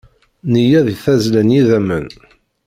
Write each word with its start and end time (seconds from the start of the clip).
Neya 0.51 0.79
di 0.87 0.95
tazzla 1.03 1.41
n 1.47 1.53
yidammen. 1.55 2.07